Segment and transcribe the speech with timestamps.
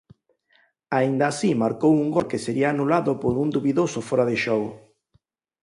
[0.97, 4.69] Aínda así marcou un gol que sería anulado por un dubidoso fóra de xogo.